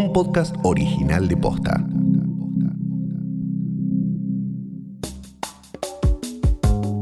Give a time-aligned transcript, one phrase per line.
[0.00, 1.84] un podcast original de Posta.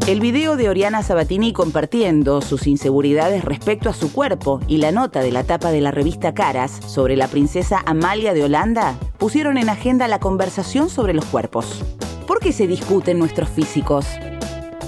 [0.09, 5.21] El video de Oriana Sabatini compartiendo sus inseguridades respecto a su cuerpo y la nota
[5.21, 9.69] de la tapa de la revista Caras sobre la princesa Amalia de Holanda pusieron en
[9.69, 11.85] agenda la conversación sobre los cuerpos.
[12.27, 14.07] ¿Por qué se discuten nuestros físicos?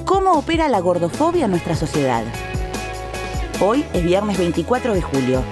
[0.04, 2.24] ¿Cómo opera la gordofobia en nuestra sociedad?
[3.60, 5.42] Hoy es viernes 24 de julio.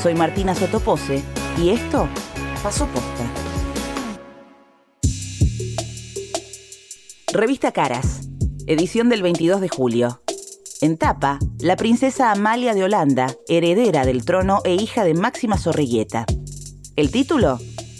[0.00, 1.22] Soy Martina Sotopose
[1.58, 2.08] y esto
[2.62, 3.30] pasó posta.
[7.32, 8.28] Revista Caras,
[8.66, 10.22] edición del 22 de julio.
[10.80, 16.26] En tapa, la princesa Amalia de Holanda, heredera del trono e hija de Máxima Zorrigueta.
[16.96, 17.58] El título,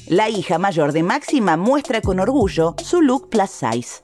[0.08, 4.02] la hija mayor de Máxima muestra con orgullo su look plus size.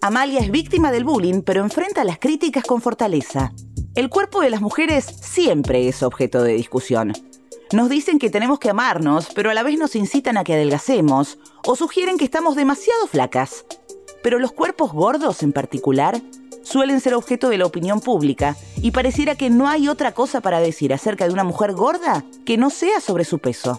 [0.00, 3.52] Amalia es víctima del bullying, pero enfrenta las críticas con fortaleza.
[3.94, 7.12] El cuerpo de las mujeres siempre es objeto de discusión.
[7.70, 11.38] Nos dicen que tenemos que amarnos, pero a la vez nos incitan a que adelgacemos,
[11.66, 13.66] o sugieren que estamos demasiado flacas.
[14.22, 16.18] Pero los cuerpos gordos en particular
[16.62, 20.60] suelen ser objeto de la opinión pública y pareciera que no hay otra cosa para
[20.60, 23.78] decir acerca de una mujer gorda que no sea sobre su peso.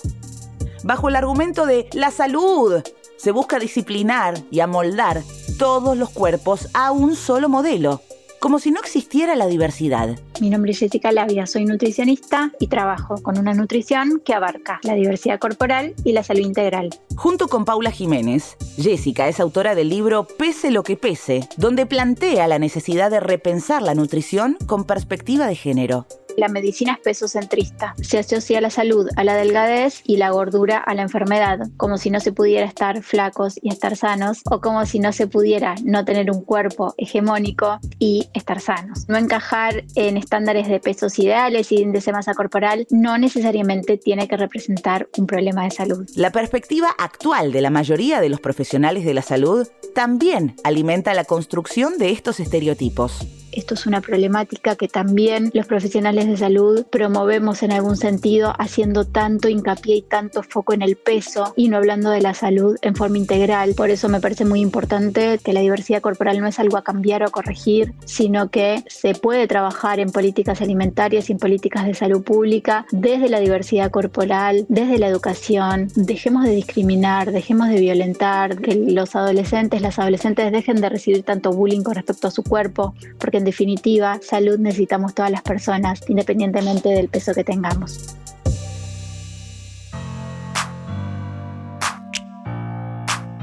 [0.84, 2.84] Bajo el argumento de la salud,
[3.17, 5.23] se busca disciplinar y amoldar
[5.58, 8.02] todos los cuerpos a un solo modelo,
[8.40, 10.18] como si no existiera la diversidad.
[10.42, 14.94] Mi nombre es Jessica Labia, soy nutricionista y trabajo con una nutrición que abarca la
[14.94, 16.90] diversidad corporal y la salud integral.
[17.16, 22.48] Junto con Paula Jiménez, Jessica es autora del libro Pese lo que pese, donde plantea
[22.48, 26.08] la necesidad de repensar la nutrición con perspectiva de género
[26.40, 27.94] la medicina es pesocentrista.
[28.02, 32.09] Se asocia la salud a la delgadez y la gordura a la enfermedad, como si
[32.09, 36.06] no se pudiera estar flacos y estar sanos, o como si no se pudiera no
[36.06, 39.08] tener un cuerpo hegemónico y estar sanos.
[39.08, 44.38] No encajar en estándares de pesos ideales y de masa corporal no necesariamente tiene que
[44.38, 46.10] representar un problema de salud.
[46.16, 49.67] La perspectiva actual de la mayoría de los profesionales de la salud
[50.00, 56.27] también alimenta la construcción de estos estereotipos esto es una problemática que también los profesionales
[56.27, 61.54] de salud promovemos en algún sentido, haciendo tanto hincapié y tanto foco en el peso
[61.55, 63.73] y no hablando de la salud en forma integral.
[63.76, 67.23] Por eso me parece muy importante que la diversidad corporal no es algo a cambiar
[67.23, 71.93] o a corregir, sino que se puede trabajar en políticas alimentarias y en políticas de
[71.93, 75.89] salud pública desde la diversidad corporal, desde la educación.
[75.95, 81.52] Dejemos de discriminar, dejemos de violentar, que los adolescentes, las adolescentes dejen de recibir tanto
[81.52, 86.89] bullying con respecto a su cuerpo, porque en definitiva, salud necesitamos todas las personas, independientemente
[86.89, 88.16] del peso que tengamos.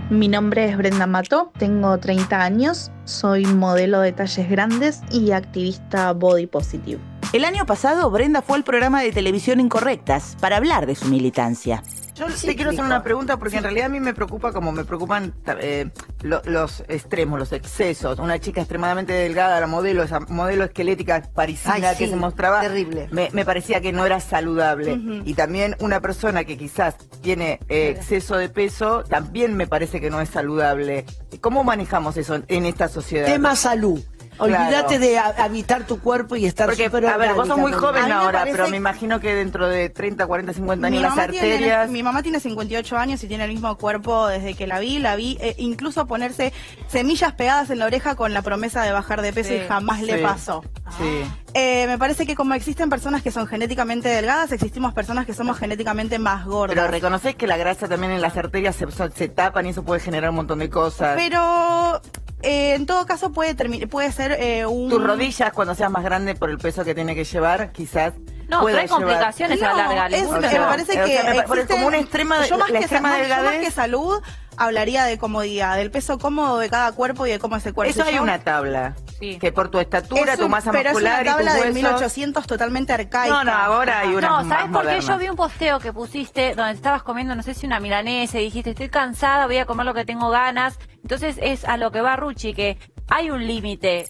[0.09, 6.13] Mi nombre es Brenda Mato, tengo 30 años, soy modelo de talles grandes y activista
[6.13, 7.01] body positive.
[7.33, 11.83] El año pasado, Brenda fue al programa de televisión Incorrectas para hablar de su militancia.
[12.17, 14.85] Yo te quiero hacer una pregunta porque en realidad a mí me preocupa como me
[14.85, 15.91] preocupan eh,
[16.23, 18.19] los extremos, los excesos.
[18.19, 22.63] Una chica extremadamente delgada, la modelo, esa modelo esquelética parisina que se mostraba.
[22.63, 23.09] Terrible.
[23.11, 24.99] Me, parecía que no era saludable.
[25.27, 30.09] Y también una persona que quizás tiene eh, exceso de peso, también me parece que
[30.09, 31.05] no es saludable.
[31.43, 33.27] ¿Cómo manejamos eso en esta sociedad?
[33.27, 34.03] Tema salud.
[34.39, 38.45] Olvídate de habitar tu cuerpo y estar Porque, a ver, vos sos muy joven ahora,
[38.45, 41.91] pero me imagino que dentro de 30, 40, 50 años las arterias...
[41.91, 44.99] mi mamá tiene 58 años y tiene el mismo cuerpo desde que la vi.
[44.99, 46.53] La vi eh, incluso ponerse
[46.89, 50.19] semillas pegadas en la oreja con la promesa de bajar de peso y jamás le
[50.19, 50.63] pasó.
[50.99, 51.25] Sí.
[51.55, 55.59] Eh, me parece que como existen personas que son genéticamente delgadas, existimos personas que somos
[55.59, 56.77] genéticamente más gordas.
[56.77, 60.01] Pero reconoces que la grasa también en las arterias se, se tapan y eso puede
[60.01, 61.15] generar un montón de cosas.
[61.17, 62.01] Pero
[62.43, 63.55] eh, en todo caso puede
[63.87, 64.89] puede ser eh, un...
[64.89, 68.15] Tus rodillas cuando seas más grande por el peso que tiene que llevar, quizás...
[68.49, 70.17] No, trae complicaciones a la larga.
[70.17, 73.71] Es, me parece que como una extrema, yo más la que, extrema Yo más que
[73.71, 74.23] salud
[74.57, 77.91] hablaría de comodidad, del peso cómodo de cada cuerpo y de cómo es el cuerpo.
[77.91, 78.95] Eso hay una tabla.
[79.19, 82.93] Que por tu estatura, tu masa pero muscular es una tabla y de 1800 totalmente
[82.93, 83.29] arcaica.
[83.29, 85.01] No, no, ahora hay una No, ¿sabes por qué?
[85.01, 88.45] Yo vi un posteo que pusiste donde estabas comiendo, no sé si una milanesa y
[88.45, 90.79] dijiste, estoy cansada, voy a comer lo que tengo ganas.
[91.03, 92.79] Entonces es a lo que va Ruchi, que
[93.09, 94.07] hay un límite.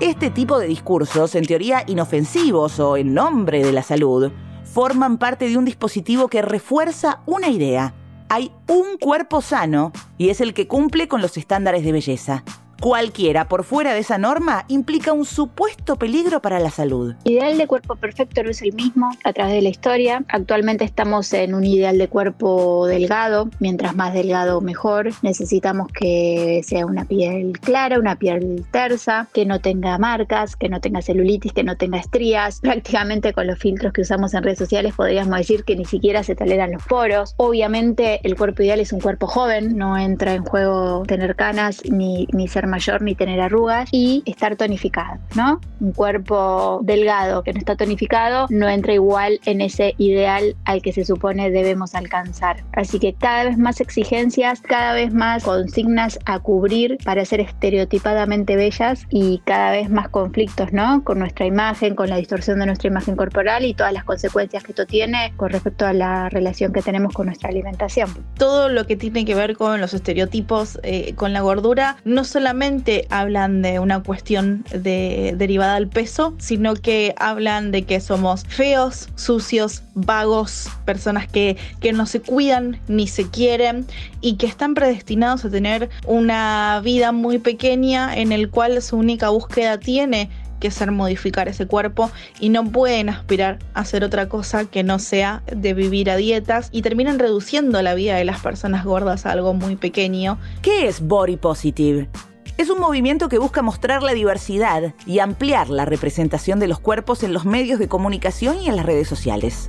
[0.00, 4.30] Este tipo de discursos, en teoría inofensivos o en nombre de la salud,
[4.64, 7.94] forman parte de un dispositivo que refuerza una idea.
[8.28, 12.44] Hay un cuerpo sano y es el que cumple con los estándares de belleza.
[12.80, 17.14] Cualquiera por fuera de esa norma implica un supuesto peligro para la salud.
[17.24, 20.24] Ideal de cuerpo perfecto no es el mismo a través de la historia.
[20.28, 23.48] Actualmente estamos en un ideal de cuerpo delgado.
[23.60, 25.10] Mientras más delgado, mejor.
[25.22, 30.80] Necesitamos que sea una piel clara, una piel tersa, que no tenga marcas, que no
[30.80, 32.60] tenga celulitis, que no tenga estrías.
[32.60, 36.36] Prácticamente con los filtros que usamos en redes sociales podríamos decir que ni siquiera se
[36.36, 37.34] toleran los poros.
[37.38, 42.28] Obviamente el cuerpo ideal es un cuerpo joven, no entra en juego tener canas ni,
[42.32, 45.60] ni ser mayor ni tener arrugas y estar tonificado, ¿no?
[45.80, 50.92] Un cuerpo delgado que no está tonificado no entra igual en ese ideal al que
[50.92, 52.62] se supone debemos alcanzar.
[52.72, 58.56] Así que cada vez más exigencias, cada vez más consignas a cubrir para ser estereotipadamente
[58.56, 61.02] bellas y cada vez más conflictos, ¿no?
[61.04, 64.72] Con nuestra imagen, con la distorsión de nuestra imagen corporal y todas las consecuencias que
[64.72, 68.10] esto tiene con respecto a la relación que tenemos con nuestra alimentación.
[68.36, 72.55] Todo lo que tiene que ver con los estereotipos, eh, con la gordura, no solamente
[73.10, 79.08] hablan de una cuestión de, derivada del peso, sino que hablan de que somos feos,
[79.14, 83.86] sucios, vagos, personas que, que no se cuidan ni se quieren
[84.20, 89.28] y que están predestinados a tener una vida muy pequeña en el cual su única
[89.28, 90.30] búsqueda tiene
[90.60, 92.10] que ser modificar ese cuerpo
[92.40, 96.68] y no pueden aspirar a hacer otra cosa que no sea de vivir a dietas
[96.72, 100.38] y terminan reduciendo la vida de las personas gordas a algo muy pequeño.
[100.62, 102.08] ¿Qué es body positive?
[102.58, 107.22] Es un movimiento que busca mostrar la diversidad y ampliar la representación de los cuerpos
[107.22, 109.68] en los medios de comunicación y en las redes sociales.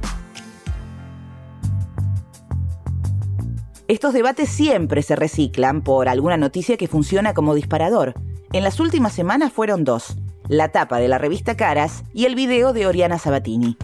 [3.90, 8.14] Estos debates siempre se reciclan por alguna noticia que funciona como disparador.
[8.54, 10.18] En las últimas semanas fueron dos,
[10.48, 13.78] la tapa de la revista Caras y el video de Oriana Sabatini.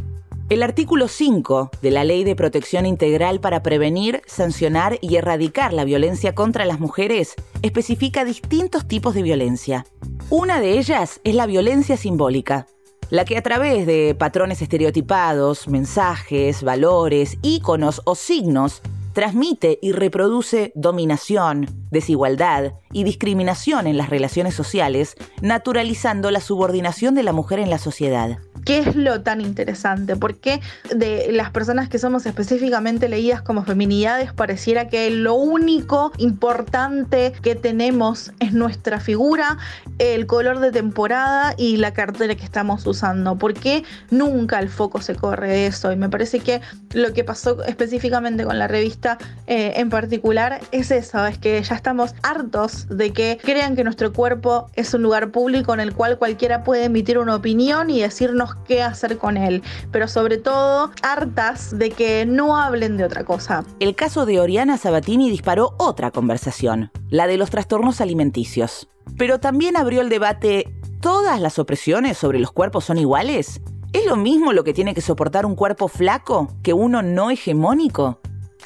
[0.53, 5.83] El artículo 5 de la Ley de Protección Integral para prevenir, sancionar y erradicar la
[5.83, 7.33] violencia contra las mujeres
[7.63, 9.87] especifica distintos tipos de violencia.
[10.29, 12.67] Una de ellas es la violencia simbólica,
[13.09, 18.83] la que a través de patrones estereotipados, mensajes, valores, íconos o signos
[19.13, 27.23] transmite y reproduce dominación, desigualdad y discriminación en las relaciones sociales, naturalizando la subordinación de
[27.23, 28.37] la mujer en la sociedad.
[28.65, 30.15] ¿Qué es lo tan interesante?
[30.15, 30.61] ¿Por qué
[30.93, 37.55] de las personas que somos específicamente leídas como feminidades pareciera que lo único importante que
[37.55, 39.57] tenemos es nuestra figura,
[39.99, 43.37] el color de temporada y la cartera que estamos usando?
[43.37, 45.91] ¿Por qué nunca el foco se corre de eso?
[45.91, 46.61] Y me parece que
[46.93, 49.17] lo que pasó específicamente con la revista
[49.47, 54.13] eh, en particular es eso, es que ya estamos hartos de que crean que nuestro
[54.13, 58.52] cuerpo es un lugar público en el cual cualquiera puede emitir una opinión y decirnos
[58.67, 63.63] qué hacer con él, pero sobre todo hartas de que no hablen de otra cosa.
[63.79, 68.87] El caso de Oriana Sabatini disparó otra conversación, la de los trastornos alimenticios.
[69.17, 73.61] Pero también abrió el debate, ¿todas las opresiones sobre los cuerpos son iguales?
[73.93, 78.19] ¿Es lo mismo lo que tiene que soportar un cuerpo flaco que uno no hegemónico?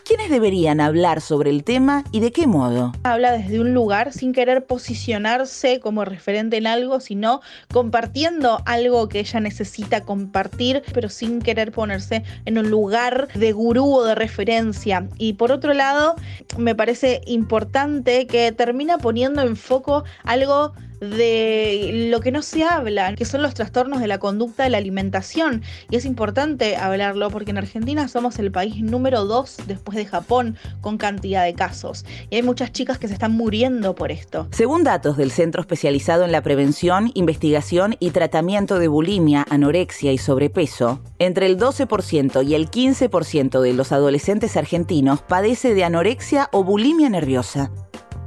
[0.08, 2.94] ¿Quiénes deberían hablar sobre el tema y de qué modo?
[3.04, 7.42] Habla desde un lugar sin querer posicionarse como referente en algo, sino
[7.74, 13.96] compartiendo algo que ella necesita compartir, pero sin querer ponerse en un lugar de gurú
[13.96, 15.10] o de referencia.
[15.18, 16.16] Y por otro lado,
[16.58, 23.16] me parece importante que termina poniendo en foco algo de lo que no se habla,
[23.16, 25.62] que son los trastornos de la conducta de la alimentación.
[25.90, 30.58] Y es importante hablarlo porque en Argentina somos el país número dos después de Japón
[30.82, 32.06] con cantidad de casos.
[32.30, 34.48] Y hay muchas chicas que se están muriendo por esto.
[34.52, 40.18] Según datos del Centro Especializado en la Prevención, Investigación y Tratamiento de Bulimia, Anorexia y
[40.18, 46.64] Sobrepeso, entre el 12% y el 15% de los adolescentes argentinos padece de anorexia o
[46.64, 47.72] bulimia nerviosa.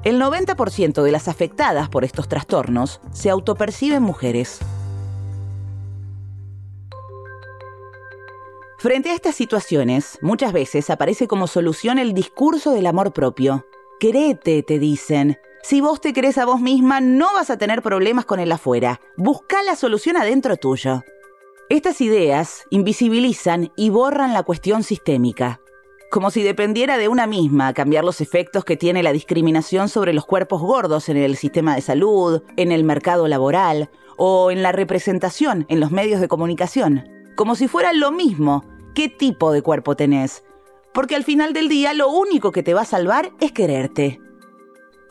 [0.03, 4.61] El 90% de las afectadas por estos trastornos se autoperciben mujeres.
[8.79, 13.67] Frente a estas situaciones, muchas veces aparece como solución el discurso del amor propio.
[13.99, 15.37] Querete, te dicen.
[15.63, 19.03] Si vos te querés a vos misma, no vas a tener problemas con el afuera.
[19.19, 21.03] Busca la solución adentro tuyo.
[21.69, 25.61] Estas ideas invisibilizan y borran la cuestión sistémica
[26.11, 30.27] como si dependiera de una misma cambiar los efectos que tiene la discriminación sobre los
[30.27, 35.67] cuerpos gordos en el sistema de salud, en el mercado laboral o en la representación
[35.69, 37.05] en los medios de comunicación.
[37.37, 40.43] Como si fuera lo mismo qué tipo de cuerpo tenés.
[40.93, 44.21] Porque al final del día lo único que te va a salvar es quererte.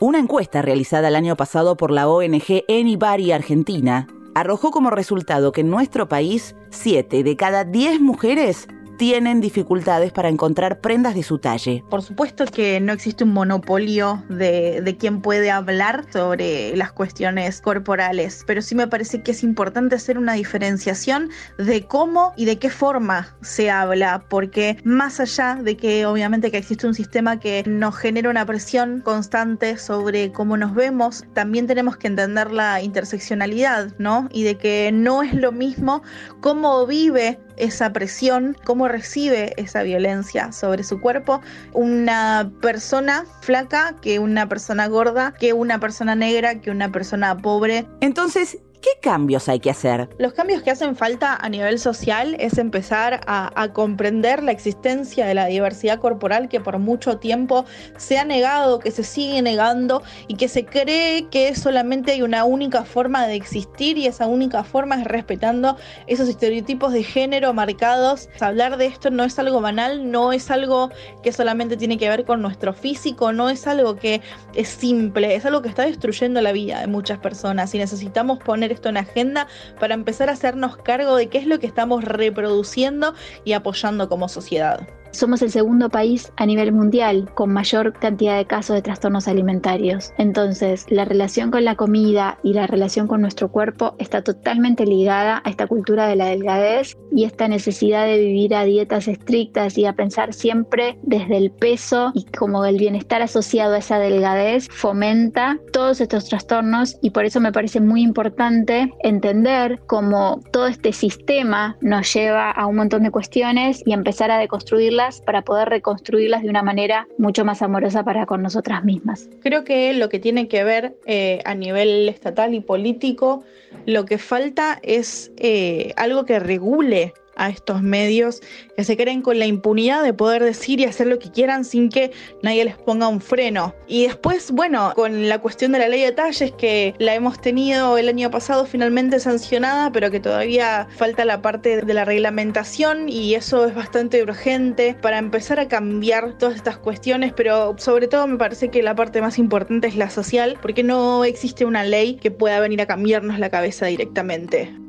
[0.00, 5.62] Una encuesta realizada el año pasado por la ONG Anybody Argentina arrojó como resultado que
[5.62, 8.68] en nuestro país 7 de cada 10 mujeres
[9.00, 11.82] tienen dificultades para encontrar prendas de su talle.
[11.88, 17.62] Por supuesto que no existe un monopolio de, de quién puede hablar sobre las cuestiones
[17.62, 22.58] corporales, pero sí me parece que es importante hacer una diferenciación de cómo y de
[22.58, 27.64] qué forma se habla, porque más allá de que obviamente que existe un sistema que
[27.66, 33.94] nos genera una presión constante sobre cómo nos vemos, también tenemos que entender la interseccionalidad,
[33.96, 34.28] ¿no?
[34.30, 36.02] Y de que no es lo mismo
[36.42, 41.40] cómo vive esa presión, cómo recibe esa violencia sobre su cuerpo
[41.72, 47.86] una persona flaca que una persona gorda, que una persona negra, que una persona pobre.
[48.00, 50.08] Entonces, ¿Qué cambios hay que hacer?
[50.18, 55.34] Los cambios que hacen falta a nivel social es empezar a, comprender la existencia de
[55.34, 57.66] la diversidad corporal que por mucho tiempo
[57.98, 62.44] se ha negado, que se sigue negando y que se cree que solamente hay una
[62.44, 68.30] única forma de existir y esa única forma es respetando esos estereotipos de género marcados.
[68.40, 70.90] Hablar de esto no es algo banal, no es algo
[71.22, 74.22] que solamente tiene que ver con nuestro físico, no es algo que
[74.54, 78.69] es simple, es algo que está destruyendo la vida de muchas personas y necesitamos poner
[78.72, 79.46] esto en agenda
[79.78, 84.28] para empezar a hacernos cargo de qué es lo que estamos reproduciendo y apoyando como
[84.28, 84.86] sociedad.
[85.12, 90.12] Somos el segundo país a nivel mundial con mayor cantidad de casos de trastornos alimentarios.
[90.18, 95.42] Entonces, la relación con la comida y la relación con nuestro cuerpo está totalmente ligada
[95.44, 99.84] a esta cultura de la delgadez y esta necesidad de vivir a dietas estrictas y
[99.84, 105.58] a pensar siempre desde el peso y como el bienestar asociado a esa delgadez fomenta
[105.72, 111.76] todos estos trastornos y por eso me parece muy importante entender cómo todo este sistema
[111.80, 116.50] nos lleva a un montón de cuestiones y empezar a deconstruirlas para poder reconstruirlas de
[116.50, 119.28] una manera mucho más amorosa para con nosotras mismas.
[119.42, 123.42] Creo que lo que tiene que ver eh, a nivel estatal y político,
[123.86, 128.40] lo que falta es eh, algo que regule a estos medios
[128.76, 131.88] que se creen con la impunidad de poder decir y hacer lo que quieran sin
[131.88, 133.74] que nadie les ponga un freno.
[133.88, 137.96] Y después, bueno, con la cuestión de la ley de talles que la hemos tenido
[137.96, 143.34] el año pasado finalmente sancionada, pero que todavía falta la parte de la reglamentación y
[143.34, 148.36] eso es bastante urgente para empezar a cambiar todas estas cuestiones, pero sobre todo me
[148.36, 152.30] parece que la parte más importante es la social, porque no existe una ley que
[152.30, 154.79] pueda venir a cambiarnos la cabeza directamente.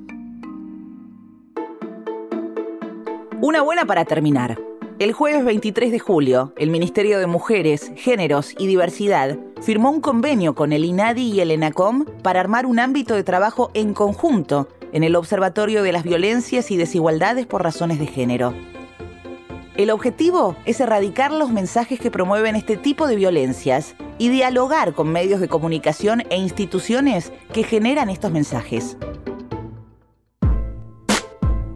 [3.43, 4.62] Una buena para terminar.
[5.00, 10.53] El jueves 23 de julio, el Ministerio de Mujeres, Géneros y Diversidad firmó un convenio
[10.53, 15.03] con el INADI y el ENACOM para armar un ámbito de trabajo en conjunto en
[15.03, 18.53] el Observatorio de las Violencias y Desigualdades por Razones de Género.
[19.75, 25.12] El objetivo es erradicar los mensajes que promueven este tipo de violencias y dialogar con
[25.12, 28.98] medios de comunicación e instituciones que generan estos mensajes.